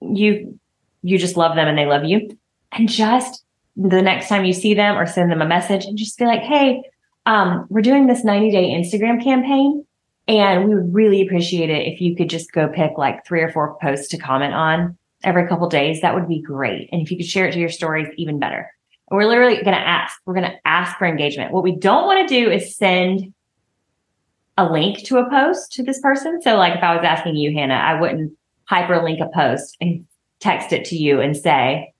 [0.00, 0.58] you
[1.02, 2.36] you just love them and they love you.
[2.72, 3.44] And just
[3.76, 6.42] the next time you see them or send them a message and just be like,
[6.42, 6.82] hey,
[7.28, 9.84] um, we're doing this 90 day Instagram campaign.
[10.26, 13.50] And we would really appreciate it if you could just go pick like three or
[13.50, 16.00] four posts to comment on every couple days.
[16.00, 16.88] That would be great.
[16.90, 18.70] And if you could share it to your stories, even better.
[19.10, 21.52] And we're literally going to ask, we're going to ask for engagement.
[21.52, 23.32] What we don't want to do is send
[24.58, 26.42] a link to a post to this person.
[26.42, 28.32] So like if I was asking you, Hannah, I wouldn't
[28.70, 30.06] hyperlink a post and
[30.40, 31.92] text it to you and say,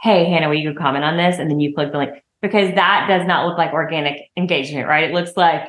[0.00, 1.38] Hey, Hannah, will you comment on this?
[1.38, 5.04] And then you click the link because that does not look like organic engagement, right?
[5.04, 5.68] It looks like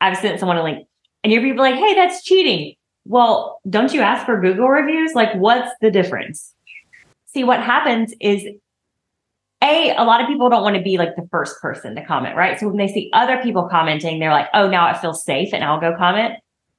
[0.00, 0.86] I've sent someone a link
[1.22, 2.74] and you're people like, hey, that's cheating.
[3.04, 5.14] Well, don't you ask for Google reviews?
[5.14, 6.54] Like, what's the difference?
[7.26, 8.44] See, what happens is
[9.62, 12.36] a, a lot of people don't want to be like the first person to comment,
[12.36, 12.58] right?
[12.58, 15.64] So when they see other people commenting, they're like, oh, now it feels safe and
[15.64, 16.34] I'll go comment.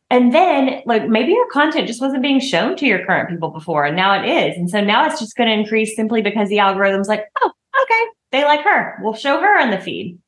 [0.10, 3.84] And then like maybe your content just wasn't being shown to your current people before
[3.84, 4.58] and now it is.
[4.58, 7.52] And so now it's just going to increase simply because the algorithm's like, oh,
[7.90, 8.98] okay, they like her.
[9.02, 10.20] We'll show her on the feed.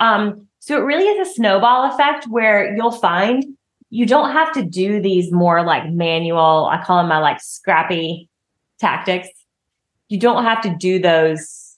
[0.00, 3.44] Um, so it really is a snowball effect where you'll find
[3.90, 8.28] you don't have to do these more like manual, I call them my like scrappy
[8.78, 9.28] tactics.
[10.08, 11.76] You don't have to do those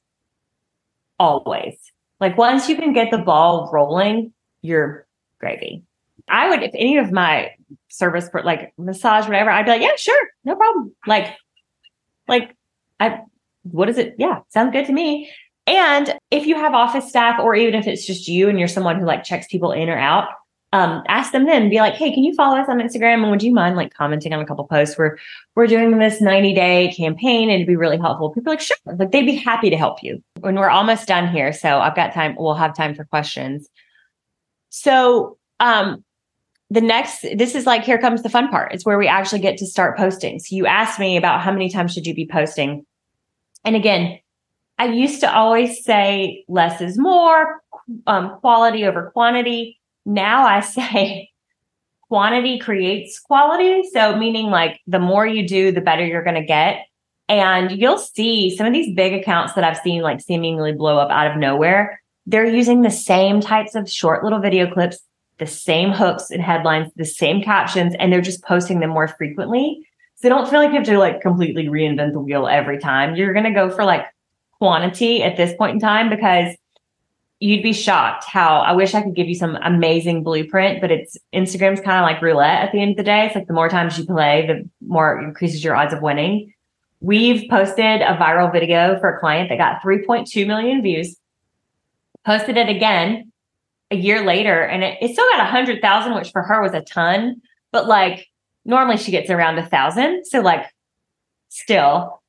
[1.18, 1.76] always.
[2.18, 5.06] Like once you can get the ball rolling, you're
[5.38, 5.84] gravy.
[6.28, 7.50] I would, if any of my
[7.88, 10.94] service, like massage, whatever, I'd be like, yeah, sure, no problem.
[11.06, 11.36] Like,
[12.28, 12.56] like,
[12.98, 13.22] I,
[13.62, 14.14] what is it?
[14.18, 15.30] Yeah, sounds good to me.
[15.66, 18.98] And if you have office staff, or even if it's just you and you're someone
[18.98, 20.28] who like checks people in or out,
[20.72, 23.22] um, ask them then, be like, hey, can you follow us on Instagram?
[23.22, 25.18] And would you mind like commenting on a couple posts where
[25.56, 27.44] we're doing this 90 day campaign?
[27.48, 28.30] And it'd be really helpful.
[28.30, 30.22] People like, sure, like they'd be happy to help you.
[30.40, 33.68] When we're almost done here, so I've got time, we'll have time for questions.
[34.70, 36.04] So um
[36.70, 38.72] the next this is like here comes the fun part.
[38.72, 40.38] It's where we actually get to start posting.
[40.38, 42.86] So you asked me about how many times should you be posting?
[43.64, 44.18] And again,
[44.78, 47.62] I used to always say less is more,
[48.06, 49.78] um, quality over quantity.
[50.06, 51.30] Now I say
[52.08, 53.88] quantity creates quality.
[53.92, 56.86] So, meaning like the more you do, the better you're going to get.
[57.28, 61.10] And you'll see some of these big accounts that I've seen like seemingly blow up
[61.10, 62.00] out of nowhere.
[62.26, 64.98] They're using the same types of short little video clips,
[65.38, 69.86] the same hooks and headlines, the same captions, and they're just posting them more frequently.
[70.22, 73.16] So don't feel like you have to like completely reinvent the wheel every time.
[73.16, 74.04] You're going to go for like
[74.58, 76.54] quantity at this point in time because
[77.40, 81.16] you'd be shocked how I wish I could give you some amazing blueprint, but it's
[81.32, 83.24] Instagram's kind of like roulette at the end of the day.
[83.24, 86.52] It's like the more times you play, the more it increases your odds of winning.
[87.00, 91.16] We've posted a viral video for a client that got 3.2 million views,
[92.26, 93.32] posted it again
[93.90, 97.40] a year later, and it, it still got 100,000, which for her was a ton,
[97.72, 98.29] but like
[98.70, 100.24] normally she gets around a thousand.
[100.24, 100.64] So, like,
[101.48, 102.22] still,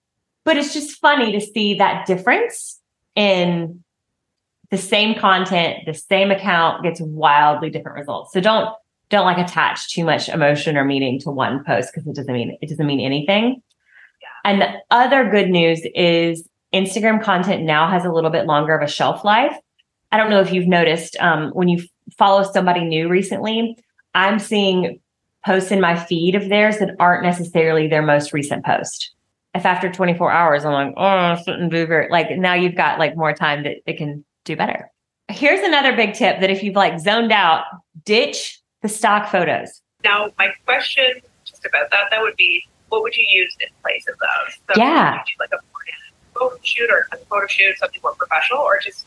[0.43, 2.79] but it's just funny to see that difference
[3.15, 3.83] in
[4.71, 8.33] the same content, the same account gets wildly different results.
[8.33, 8.73] So don't
[9.09, 12.57] don't like attach too much emotion or meaning to one post because it doesn't mean
[12.61, 13.61] it doesn't mean anything.
[14.21, 14.51] Yeah.
[14.51, 18.81] And the other good news is Instagram content now has a little bit longer of
[18.81, 19.55] a shelf life.
[20.13, 21.83] I don't know if you've noticed um, when you
[22.17, 23.77] follow somebody new recently,
[24.15, 24.99] I'm seeing
[25.45, 29.11] posts in my feed of theirs that aren't necessarily their most recent post
[29.53, 33.15] if after 24 hours I'm like, oh, shouldn't do very like now you've got like
[33.15, 34.89] more time that it can do better.
[35.29, 37.65] Here's another big tip that if you've like zoned out,
[38.05, 39.81] ditch the stock photos.
[40.03, 41.05] Now, my question
[41.45, 44.75] just about that, that would be what would you use in place of those?
[44.75, 45.23] So yeah.
[45.39, 45.59] like a
[46.33, 49.05] photo shoot or a photo shoot, something more professional, or just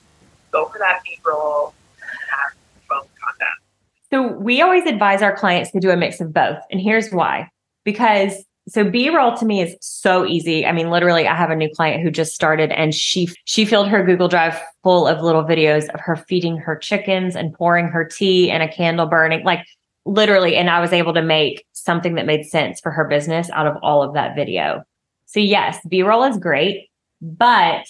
[0.53, 2.51] go for that B-roll uh,
[2.88, 3.63] phone content?
[4.11, 6.59] So we always advise our clients to do a mix of both.
[6.71, 7.51] And here's why.
[7.85, 11.69] Because so b-roll to me is so easy i mean literally i have a new
[11.75, 15.88] client who just started and she she filled her google drive full of little videos
[15.90, 19.67] of her feeding her chickens and pouring her tea and a candle burning like
[20.07, 23.67] literally and i was able to make something that made sense for her business out
[23.67, 24.83] of all of that video
[25.27, 26.88] so yes b-roll is great
[27.21, 27.87] but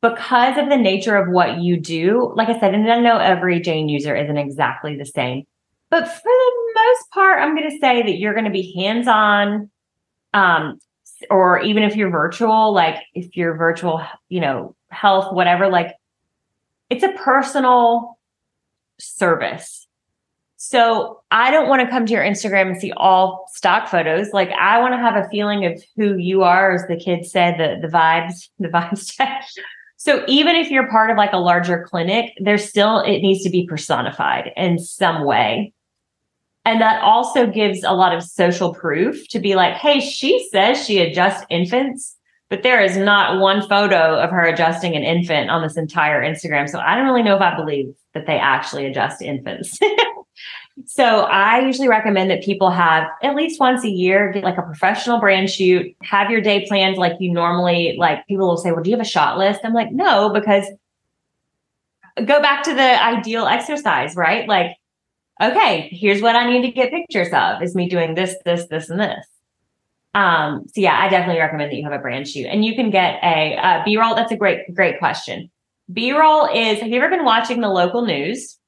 [0.00, 3.60] because of the nature of what you do like i said and i know every
[3.60, 5.44] jane user isn't exactly the same
[5.92, 9.06] but for the most part, I'm going to say that you're going to be hands
[9.06, 9.70] on,
[10.32, 10.78] um,
[11.28, 15.94] or even if you're virtual, like if you're virtual, you know, health, whatever, like
[16.88, 18.18] it's a personal
[18.98, 19.81] service.
[20.64, 24.28] So I don't want to come to your Instagram and see all stock photos.
[24.32, 27.58] Like I want to have a feeling of who you are, as the kids said,
[27.58, 29.42] the the vibes, the vibes check.
[29.96, 33.50] So even if you're part of like a larger clinic, there's still it needs to
[33.50, 35.72] be personified in some way.
[36.64, 40.86] And that also gives a lot of social proof to be like, hey, she says
[40.86, 42.16] she adjusts infants,
[42.50, 46.70] but there is not one photo of her adjusting an infant on this entire Instagram.
[46.70, 49.76] So I don't really know if I believe that they actually adjust infants.
[50.86, 54.62] so I usually recommend that people have at least once a year, get like a
[54.62, 58.82] professional brand shoot, have your day planned like you normally like people will say, Well,
[58.82, 59.60] do you have a shot list?
[59.64, 60.66] I'm like, no, because
[62.24, 64.48] go back to the ideal exercise, right?
[64.48, 64.76] Like
[65.42, 68.90] okay, here's what I need to get pictures of is me doing this, this, this,
[68.90, 69.26] and this.
[70.14, 72.90] Um, so yeah, I definitely recommend that you have a brand shoot and you can
[72.90, 74.14] get a uh, B-roll.
[74.14, 75.50] That's a great, great question.
[75.92, 78.58] B-roll is, have you ever been watching the local news?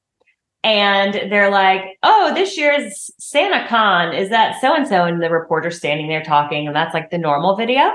[0.65, 5.29] And they're like, oh, this year's Santa Con is that so and so, and the
[5.29, 7.91] reporter standing there talking, and that's like the normal video.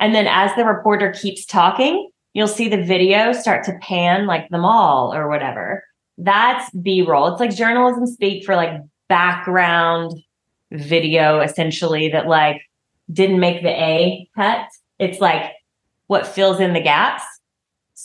[0.00, 4.48] And then as the reporter keeps talking, you'll see the video start to pan like
[4.50, 5.84] the mall or whatever.
[6.18, 7.28] That's B roll.
[7.28, 10.12] It's like journalism speak for like background
[10.72, 12.60] video, essentially, that like
[13.12, 14.66] didn't make the A cut.
[14.98, 15.52] It's like
[16.08, 17.22] what fills in the gaps.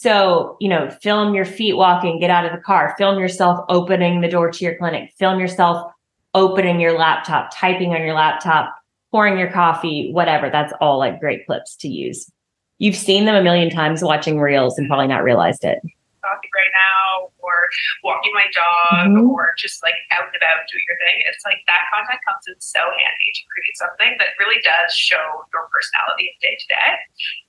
[0.06, 4.22] So, you know, film your feet walking, get out of the car, film yourself opening
[4.22, 5.92] the door to your clinic, film yourself
[6.36, 8.72] opening your laptop, typing on your laptop,
[9.10, 10.52] pouring your coffee, whatever.
[10.52, 12.32] That's all like great clips to use.
[12.78, 15.80] You've seen them a million times watching reels and probably not realized it
[16.26, 17.70] coffee right now or
[18.02, 19.30] walking my dog mm-hmm.
[19.30, 21.22] or just like out and about doing your thing.
[21.30, 25.46] It's like that content comes in so handy to create something that really does show
[25.54, 26.90] your personality day to day.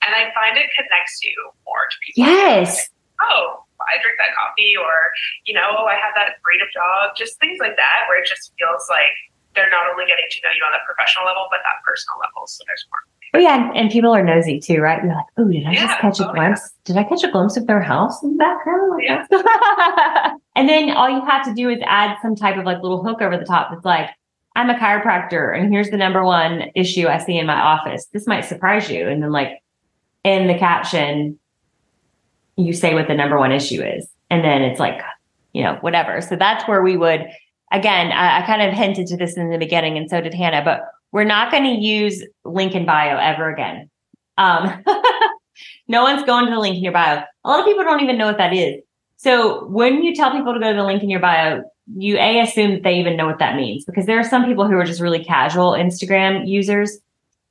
[0.04, 1.34] And I find it connects you
[1.64, 2.28] more to people.
[2.28, 2.76] Yes.
[2.76, 4.92] Like, oh, I drink that coffee or,
[5.48, 8.28] you know, oh, I have that breed of dog, just things like that where it
[8.28, 9.16] just feels like
[9.56, 12.44] they're not only getting to know you on that professional level, but that personal level.
[12.44, 13.00] So there's more.
[13.36, 15.04] Oh yeah, and people are nosy too, right?
[15.04, 15.86] You're like, oh, did I yeah.
[15.86, 16.62] just catch a oh, glimpse?
[16.62, 16.80] Yeah.
[16.84, 19.02] Did I catch a glimpse of their house in the background?
[19.04, 19.26] Yeah.
[20.56, 23.20] and then all you have to do is add some type of like little hook
[23.20, 24.08] over the top that's like,
[24.54, 28.06] I'm a chiropractor, and here's the number one issue I see in my office.
[28.06, 29.06] This might surprise you.
[29.06, 29.62] And then like
[30.24, 31.38] in the caption,
[32.56, 34.08] you say what the number one issue is.
[34.30, 34.98] And then it's like,
[35.52, 36.22] you know, whatever.
[36.22, 37.26] So that's where we would
[37.72, 40.62] again, I, I kind of hinted to this in the beginning, and so did Hannah,
[40.64, 40.82] but
[41.16, 43.88] we're not going to use link in bio ever again.
[44.36, 44.84] Um,
[45.88, 47.22] no one's going to the link in your bio.
[47.42, 48.82] A lot of people don't even know what that is.
[49.16, 51.62] So when you tell people to go to the link in your bio,
[51.96, 54.68] you a assume that they even know what that means because there are some people
[54.68, 56.98] who are just really casual Instagram users.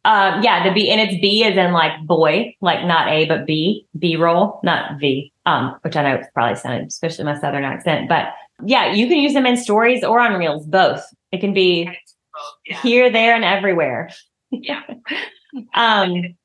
[0.04, 3.48] Um, yeah, the B and it's B as in like boy, like not A but
[3.48, 5.34] B, B roll, not V.
[5.48, 8.28] Um, which I know it's probably sounded, especially my southern accent, but
[8.64, 11.04] yeah, you can use them in stories or on reels, both.
[11.32, 11.90] It can be
[12.66, 12.82] yeah.
[12.82, 14.10] here, there, and everywhere.
[14.52, 14.82] Yeah.
[15.74, 16.36] um,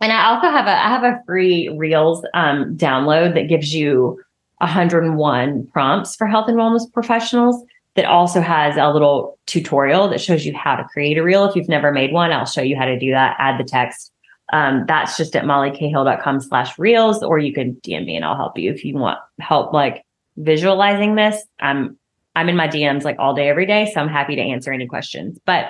[0.00, 4.22] and I also have a I have a free reels um, download that gives you
[4.58, 7.64] 101 prompts for health and wellness professionals
[7.94, 11.46] that also has a little tutorial that shows you how to create a reel.
[11.46, 13.36] If you've never made one, I'll show you how to do that.
[13.38, 14.12] Add the text.
[14.52, 18.56] Um, that's just at mollycahill.com slash reels, or you can DM me and I'll help
[18.56, 20.04] you if you want help like
[20.38, 21.97] visualizing this, I'm
[22.38, 23.90] I'm in my DMs like all day, every day.
[23.92, 25.38] So I'm happy to answer any questions.
[25.44, 25.66] But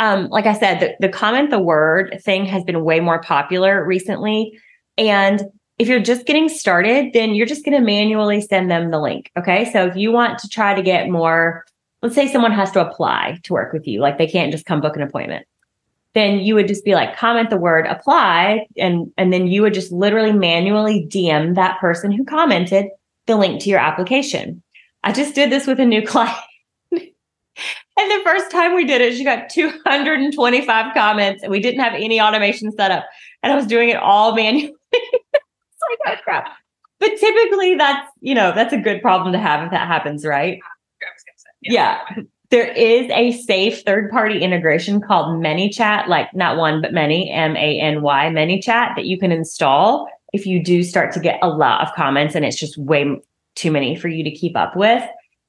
[0.00, 3.84] um, like I said, the, the comment the word thing has been way more popular
[3.86, 4.58] recently.
[4.98, 5.42] And
[5.78, 9.30] if you're just getting started, then you're just going to manually send them the link.
[9.36, 9.70] Okay.
[9.72, 11.64] So if you want to try to get more,
[12.02, 14.80] let's say someone has to apply to work with you, like they can't just come
[14.80, 15.46] book an appointment.
[16.14, 18.66] Then you would just be like, comment the word apply.
[18.76, 22.86] And, and then you would just literally manually DM that person who commented
[23.26, 24.62] the link to your application.
[25.04, 26.34] I just did this with a new client.
[26.90, 27.00] and
[27.96, 32.20] the first time we did it, she got 225 comments and we didn't have any
[32.20, 33.04] automation set up.
[33.42, 34.74] And I was doing it all manually.
[34.92, 36.48] like, oh crap.
[36.98, 40.58] But typically that's, you know, that's a good problem to have if that happens, right?
[41.60, 42.00] Yeah.
[42.16, 42.22] yeah.
[42.50, 47.56] There is a safe third party integration called ManyChat, like not one, but many, M
[47.56, 51.48] A N Y, ManyChat that you can install if you do start to get a
[51.48, 53.20] lot of comments and it's just way
[53.54, 55.02] too many for you to keep up with.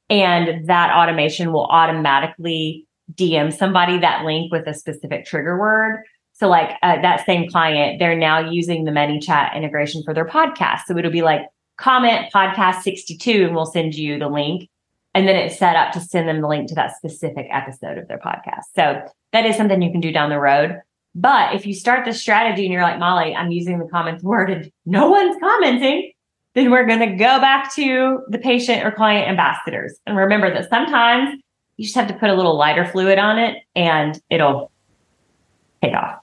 [0.09, 6.03] And that automation will automatically DM somebody that link with a specific trigger word.
[6.33, 10.81] So, like uh, that same client, they're now using the ManyChat integration for their podcast.
[10.85, 11.41] So it'll be like
[11.77, 14.69] comment podcast 62, and we'll send you the link.
[15.13, 18.09] And then it's set up to send them the link to that specific episode of
[18.09, 18.63] their podcast.
[18.75, 19.01] So
[19.31, 20.81] that is something you can do down the road.
[21.15, 24.51] But if you start the strategy and you're like, Molly, I'm using the comments word
[24.51, 26.11] and no one's commenting,
[26.55, 29.99] then we're going to go back to the patient or client ambassadors.
[30.07, 31.37] And remember that sometimes
[31.77, 34.71] you just have to put a little lighter fluid on it and it'll
[35.81, 36.19] pay off.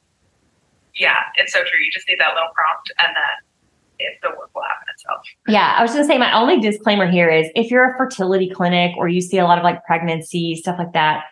[0.95, 1.79] Yeah, it's so true.
[1.85, 3.49] You just need that little prompt and then
[3.99, 5.21] if the work will happen itself.
[5.47, 8.51] Yeah, I was going to say my only disclaimer here is if you're a fertility
[8.51, 11.25] clinic or you see a lot of like pregnancy stuff like that,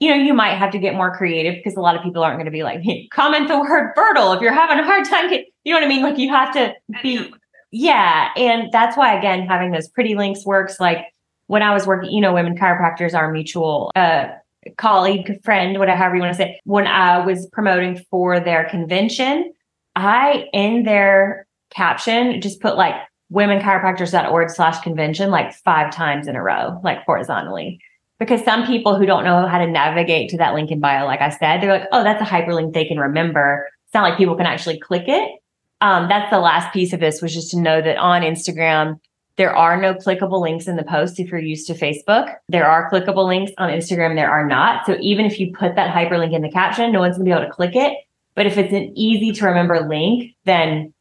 [0.00, 2.36] you know, you might have to get more creative because a lot of people aren't
[2.36, 5.28] going to be like, hey, comment the word fertile if you're having a hard time.
[5.28, 6.02] Get, you know what I mean?
[6.02, 7.32] Like you have to be,
[7.70, 8.28] yeah.
[8.36, 10.80] And that's why, again, having those pretty links works.
[10.80, 11.06] Like
[11.46, 14.28] when I was working, you know, women chiropractors are mutual uh,
[14.76, 16.60] colleague, friend, whatever you want to say.
[16.64, 19.52] When I was promoting for their convention,
[19.96, 22.94] I in their caption just put like
[23.32, 27.80] womenchiropractors.org slash convention like five times in a row, like horizontally
[28.18, 31.20] because some people who don't know how to navigate to that link in bio, like
[31.20, 33.68] I said, they're like, oh, that's a hyperlink they can remember.
[33.86, 35.40] It's not like people can actually click it.
[35.80, 38.98] Um, that's the last piece of this was just to know that on Instagram,
[39.36, 42.34] there are no clickable links in the post if you're used to Facebook.
[42.48, 44.84] There are clickable links on Instagram, there are not.
[44.84, 47.44] So even if you put that hyperlink in the caption, no one's gonna be able
[47.44, 47.96] to click it.
[48.34, 50.92] But if it's an easy to remember link, then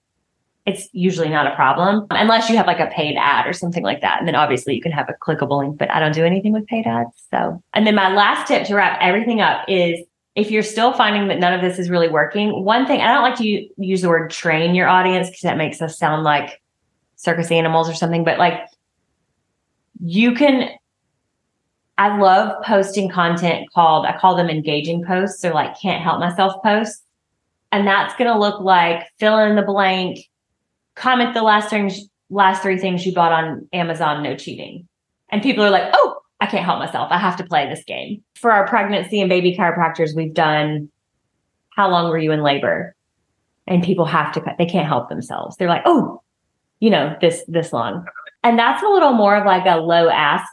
[0.68, 4.02] it's usually not a problem unless you have like a paid ad or something like
[4.02, 4.20] that.
[4.20, 6.68] And then obviously you can have a clickable link, but I don't do anything with
[6.68, 7.12] paid ads.
[7.32, 10.00] So, and then my last tip to wrap everything up is
[10.38, 13.24] if you're still finding that none of this is really working, one thing I don't
[13.24, 16.62] like to use the word train your audience because that makes us sound like
[17.16, 18.62] circus animals or something, but like
[20.00, 20.70] you can
[21.98, 26.62] I love posting content called, I call them engaging posts or like can't help myself
[26.64, 27.04] posts.
[27.72, 30.20] And that's going to look like fill in the blank,
[30.94, 34.88] comment the last things, last three things you bought on Amazon, no cheating.
[35.30, 36.07] And people are like, oh,
[36.40, 37.10] I can't help myself.
[37.12, 38.24] I have to play this game.
[38.36, 40.90] For our pregnancy and baby chiropractors, we've done
[41.76, 42.96] how long were you in labor?
[43.68, 45.58] And people have to, they can't help themselves.
[45.58, 46.22] They're like, oh,
[46.80, 48.06] you know, this, this long.
[48.44, 50.48] And that's a little more of like a low ask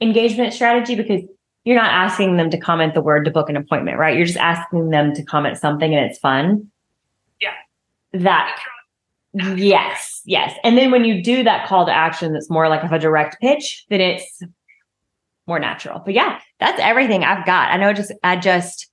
[0.00, 1.22] engagement strategy because
[1.64, 4.16] you're not asking them to comment the word to book an appointment, right?
[4.16, 6.70] You're just asking them to comment something and it's fun.
[7.40, 7.54] Yeah.
[8.12, 8.58] That
[9.54, 10.56] Yes, yes.
[10.64, 13.38] And then when you do that call to action that's more like of a direct
[13.40, 14.42] pitch, then it's
[15.46, 16.00] more natural.
[16.04, 17.70] But yeah, that's everything I've got.
[17.70, 18.88] I know just I just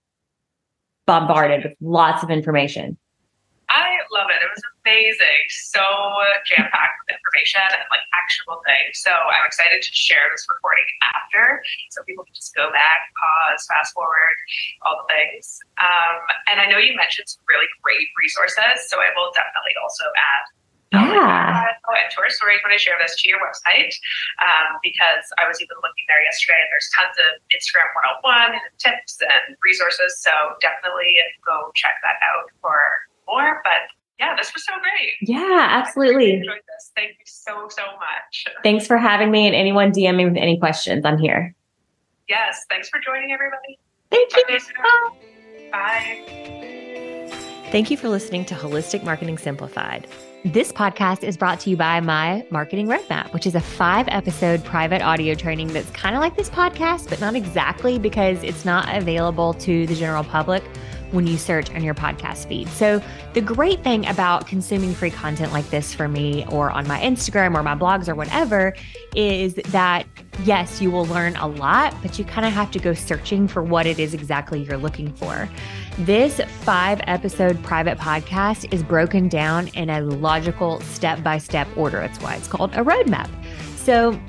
[1.05, 2.97] bombarded with lots of information.
[3.69, 4.37] I love it.
[4.37, 5.49] It was amazing.
[5.49, 5.81] So
[6.45, 9.01] jam packed with information and like actionable things.
[9.01, 13.65] So I'm excited to share this recording after so people can just go back, pause,
[13.65, 14.37] fast forward,
[14.85, 15.57] all the things.
[15.81, 16.21] Um,
[16.53, 18.85] and I know you mentioned some really great resources.
[18.91, 20.43] So I will definitely also add
[20.93, 21.73] yeah.
[21.73, 23.93] and tour stories when I share this to your website
[24.41, 27.89] um, because I was even looking there yesterday and there's tons of Instagram
[28.21, 30.21] 101 tips and resources.
[30.21, 30.31] So
[30.61, 32.77] definitely go check that out for
[33.27, 33.61] more.
[33.65, 33.89] But
[34.19, 35.17] yeah, this was so great.
[35.21, 36.33] Yeah, absolutely.
[36.37, 36.91] enjoyed this.
[36.95, 38.45] Thank you so, so much.
[38.63, 39.47] Thanks for having me.
[39.47, 41.55] And anyone DM me with any questions, I'm here.
[42.29, 42.65] Yes.
[42.69, 43.79] Thanks for joining, everybody.
[44.11, 44.43] Thank you.
[45.71, 47.29] Bye.
[47.71, 50.07] Thank you for listening to Holistic Marketing Simplified.
[50.45, 54.61] This podcast is brought to you by my marketing roadmap, which is a five episode
[54.65, 58.93] private audio training that's kind of like this podcast, but not exactly because it's not
[58.93, 60.61] available to the general public
[61.11, 62.67] when you search on your podcast feed.
[62.69, 63.01] So,
[63.33, 67.55] the great thing about consuming free content like this for me or on my Instagram
[67.55, 68.75] or my blogs or whatever
[69.15, 70.05] is that
[70.43, 73.63] yes, you will learn a lot, but you kind of have to go searching for
[73.63, 75.47] what it is exactly you're looking for.
[75.99, 81.99] This five episode private podcast is broken down in a logical step by step order.
[81.99, 83.29] That's why it's called a roadmap.
[83.75, 84.19] So,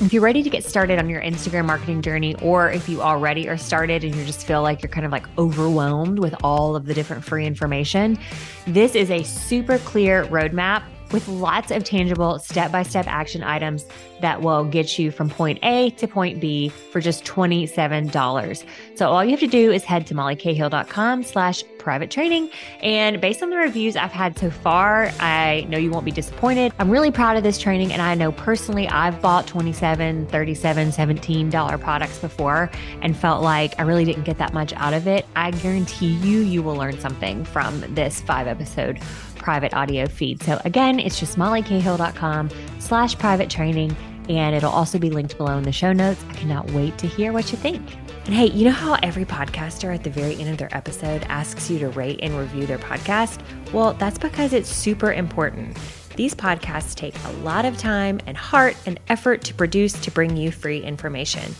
[0.00, 3.50] if you're ready to get started on your Instagram marketing journey, or if you already
[3.50, 6.86] are started and you just feel like you're kind of like overwhelmed with all of
[6.86, 8.18] the different free information,
[8.66, 13.86] this is a super clear roadmap with lots of tangible step by step action items
[14.20, 18.64] that will get you from point A to point B for just $27.
[18.94, 22.50] So all you have to do is head to mollycahill.com slash private training.
[22.82, 26.72] And based on the reviews I've had so far, I know you won't be disappointed.
[26.78, 27.92] I'm really proud of this training.
[27.92, 33.82] And I know personally I've bought 27, 37, $17 products before and felt like I
[33.82, 35.26] really didn't get that much out of it.
[35.36, 39.00] I guarantee you, you will learn something from this five episode
[39.38, 40.42] private audio feed.
[40.42, 43.96] So again, it's just mollycahill.com slash private training.
[44.28, 46.22] And it'll also be linked below in the show notes.
[46.28, 47.80] I cannot wait to hear what you think.
[48.26, 51.70] And hey, you know how every podcaster at the very end of their episode asks
[51.70, 53.40] you to rate and review their podcast?
[53.72, 55.78] Well, that's because it's super important.
[56.14, 60.36] These podcasts take a lot of time and heart and effort to produce to bring
[60.36, 61.54] you free information.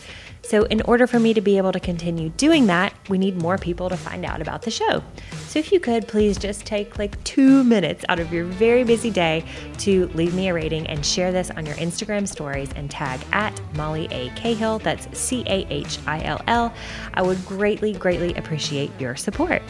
[0.49, 3.59] So, in order for me to be able to continue doing that, we need more
[3.59, 5.03] people to find out about the show.
[5.46, 9.11] So, if you could please just take like two minutes out of your very busy
[9.11, 9.44] day
[9.80, 13.61] to leave me a rating and share this on your Instagram stories and tag at
[13.76, 14.30] Molly A.
[14.36, 16.72] Cahill, that's C A H I L L,
[17.12, 19.61] I would greatly, greatly appreciate your support.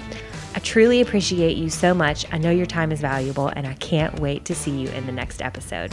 [0.54, 2.24] I truly appreciate you so much.
[2.32, 5.12] I know your time is valuable, and I can't wait to see you in the
[5.12, 5.92] next episode.